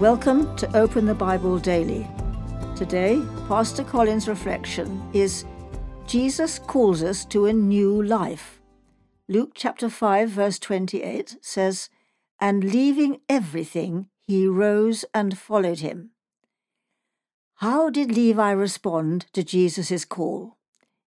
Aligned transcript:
Welcome 0.00 0.54
to 0.56 0.76
Open 0.76 1.06
the 1.06 1.14
Bible 1.14 1.58
Daily. 1.58 2.06
Today, 2.76 3.22
Pastor 3.48 3.82
Colin's 3.82 4.28
reflection 4.28 5.02
is 5.14 5.46
Jesus 6.06 6.58
calls 6.58 7.02
us 7.02 7.24
to 7.24 7.46
a 7.46 7.52
new 7.54 8.02
life. 8.02 8.60
Luke 9.26 9.52
chapter 9.54 9.88
5, 9.88 10.28
verse 10.28 10.58
28 10.58 11.38
says, 11.40 11.88
And 12.38 12.62
leaving 12.62 13.20
everything, 13.30 14.08
he 14.26 14.46
rose 14.46 15.06
and 15.14 15.38
followed 15.38 15.78
him. 15.78 16.10
How 17.54 17.88
did 17.88 18.14
Levi 18.14 18.50
respond 18.50 19.24
to 19.32 19.42
Jesus' 19.42 20.04
call? 20.04 20.58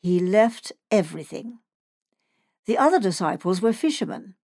He 0.00 0.20
left 0.20 0.72
everything. 0.90 1.58
The 2.64 2.78
other 2.78 2.98
disciples 2.98 3.60
were 3.60 3.74
fishermen. 3.74 4.36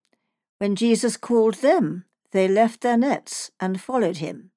When 0.58 0.76
Jesus 0.76 1.16
called 1.16 1.54
them, 1.54 2.04
they 2.32 2.48
left 2.48 2.80
their 2.80 2.96
nets 2.96 3.50
and 3.60 3.80
followed 3.80 4.18
him. 4.18 4.50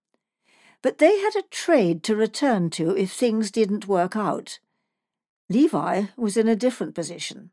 But 0.82 0.98
they 0.98 1.20
had 1.20 1.36
a 1.36 1.48
trade 1.50 2.04
to 2.04 2.16
return 2.16 2.70
to 2.72 2.96
if 2.96 3.12
things 3.12 3.52
didn't 3.52 3.88
work 3.88 4.16
out. 4.16 4.60
Levi 5.50 6.06
was 6.16 6.38
in 6.38 6.48
a 6.48 6.56
different 6.56 6.96
position. 6.96 7.52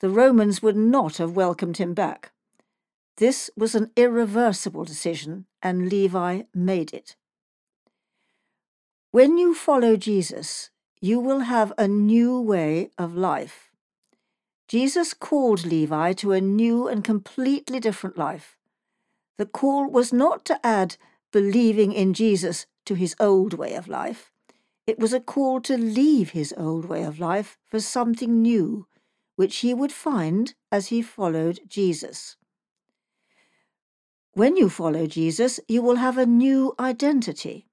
The 0.00 0.10
Romans 0.10 0.62
would 0.62 0.76
not 0.76 1.16
have 1.16 1.36
welcomed 1.36 1.78
him 1.78 1.94
back. 1.94 2.32
This 3.16 3.50
was 3.56 3.74
an 3.74 3.90
irreversible 3.96 4.84
decision, 4.84 5.46
and 5.62 5.88
Levi 5.88 6.42
made 6.54 6.92
it. 6.92 7.16
When 9.10 9.38
you 9.38 9.54
follow 9.54 9.96
Jesus, 9.96 10.70
you 11.00 11.20
will 11.20 11.40
have 11.40 11.72
a 11.76 11.86
new 11.88 12.40
way 12.40 12.90
of 12.96 13.16
life. 13.16 13.70
Jesus 14.68 15.12
called 15.12 15.66
Levi 15.66 16.12
to 16.14 16.32
a 16.32 16.40
new 16.40 16.88
and 16.88 17.04
completely 17.04 17.78
different 17.78 18.16
life. 18.16 18.56
The 19.38 19.46
call 19.46 19.90
was 19.90 20.12
not 20.12 20.44
to 20.46 20.64
add 20.64 20.96
believing 21.32 21.92
in 21.92 22.14
Jesus 22.14 22.66
to 22.84 22.94
his 22.94 23.16
old 23.18 23.54
way 23.54 23.74
of 23.74 23.88
life. 23.88 24.30
It 24.86 24.98
was 24.98 25.12
a 25.12 25.20
call 25.20 25.60
to 25.62 25.76
leave 25.76 26.30
his 26.30 26.52
old 26.56 26.84
way 26.84 27.04
of 27.04 27.20
life 27.20 27.58
for 27.64 27.80
something 27.80 28.42
new, 28.42 28.86
which 29.36 29.58
he 29.58 29.72
would 29.72 29.92
find 29.92 30.54
as 30.70 30.88
he 30.88 31.02
followed 31.02 31.60
Jesus. 31.68 32.36
When 34.34 34.56
you 34.56 34.68
follow 34.68 35.06
Jesus, 35.06 35.60
you 35.68 35.82
will 35.82 35.96
have 35.96 36.18
a 36.18 36.26
new 36.26 36.74
identity. 36.80 37.66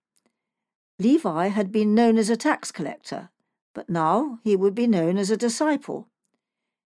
Levi 0.99 1.47
had 1.47 1.71
been 1.71 1.95
known 1.95 2.17
as 2.17 2.29
a 2.29 2.35
tax 2.35 2.71
collector, 2.71 3.29
but 3.73 3.89
now 3.89 4.39
he 4.43 4.55
would 4.55 4.75
be 4.75 4.87
known 4.87 5.17
as 5.17 5.31
a 5.31 5.37
disciple. 5.37 6.09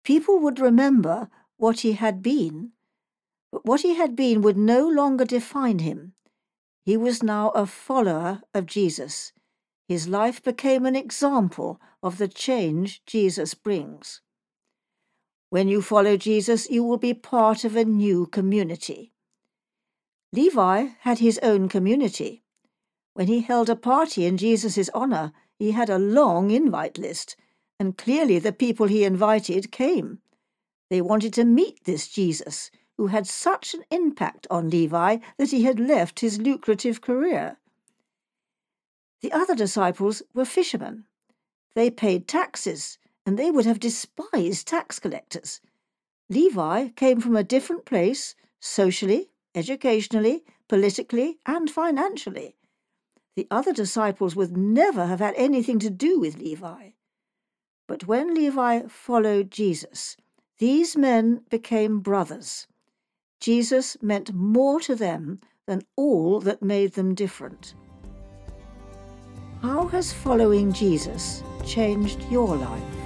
People 0.04 0.40
would 0.40 0.60
remember 0.60 1.30
what 1.58 1.80
he 1.80 1.94
had 1.94 2.22
been 2.22 2.72
but 3.56 3.66
what 3.66 3.84
he 3.84 3.96
had 3.96 4.18
been 4.18 4.42
would 4.42 4.58
no 4.58 4.86
longer 4.86 5.24
define 5.24 5.80
him. 5.80 6.12
He 6.84 6.98
was 6.98 7.24
now 7.24 7.52
a 7.52 7.66
follower 7.66 8.42
of 8.54 8.66
Jesus. 8.66 9.32
His 9.88 10.10
life 10.10 10.44
became 10.44 10.86
an 10.86 10.98
example 10.98 11.80
of 12.04 12.18
the 12.18 12.28
change 12.28 13.02
Jesus 13.06 13.54
brings. 13.54 14.20
When 15.52 15.70
you 15.70 15.82
follow 15.82 16.18
Jesus, 16.18 16.70
you 16.70 16.84
will 16.84 16.98
be 16.98 17.14
part 17.14 17.64
of 17.64 17.78
a 17.78 17.86
new 17.86 18.26
community. 18.26 19.14
Levi 20.34 20.88
had 21.00 21.20
his 21.20 21.40
own 21.42 21.70
community. 21.70 22.44
When 23.14 23.28
he 23.28 23.40
held 23.40 23.70
a 23.70 23.78
party 23.78 24.26
in 24.26 24.36
Jesus' 24.36 24.90
honor, 24.94 25.32
he 25.58 25.72
had 25.72 25.90
a 25.90 25.98
long 25.98 26.52
invite 26.52 26.98
list, 26.98 27.38
and 27.80 27.98
clearly 27.98 28.38
the 28.38 28.52
people 28.52 28.88
he 28.88 29.06
invited 29.06 29.72
came. 29.72 30.20
They 30.90 31.00
wanted 31.00 31.32
to 31.36 31.46
meet 31.46 31.86
this 31.86 32.10
Jesus 32.10 32.70
who 32.98 33.08
had 33.08 33.28
such 33.28 33.74
an 33.74 33.84
impact 33.92 34.48
on 34.50 34.70
Levi 34.70 35.18
that 35.38 35.52
he 35.52 35.64
had 35.64 35.80
left 35.80 36.22
his 36.22 36.40
lucrative 36.40 37.02
career. 37.02 37.58
The 39.22 39.32
other 39.32 39.56
disciples 39.56 40.22
were 40.34 40.46
fishermen. 40.46 41.06
They 41.76 41.90
paid 41.90 42.28
taxes, 42.28 42.98
and 43.26 43.38
they 43.38 43.52
would 43.52 43.66
have 43.66 43.80
despised 43.80 44.68
tax 44.68 45.00
collectors. 45.00 45.62
Levi 46.30 46.90
came 46.90 47.20
from 47.20 47.36
a 47.36 47.44
different 47.44 47.86
place, 47.86 48.36
socially, 48.60 49.30
educationally, 49.54 50.44
politically, 50.68 51.40
and 51.46 51.70
financially. 51.70 52.56
The 53.36 53.48
other 53.52 53.74
disciples 53.74 54.36
would 54.36 54.56
never 54.56 55.08
have 55.08 55.20
had 55.20 55.36
anything 55.36 55.80
to 55.80 55.90
do 55.90 56.20
with 56.20 56.38
Levi. 56.38 56.92
But 57.88 58.08
when 58.08 58.34
Levi 58.34 58.88
followed 58.88 59.52
Jesus, 59.52 60.18
these 60.58 60.96
men 60.96 61.44
became 61.50 62.00
brothers. 62.00 62.68
Jesus 63.40 63.98
meant 64.02 64.34
more 64.34 64.80
to 64.82 64.96
them 64.96 65.40
than 65.68 65.82
all 65.96 66.40
that 66.42 66.62
made 66.62 66.94
them 66.94 67.14
different. 67.16 67.76
How 69.62 69.88
has 69.88 70.14
following 70.14 70.72
Jesus 70.72 71.44
changed 71.66 72.22
your 72.30 72.56
life? 72.56 73.05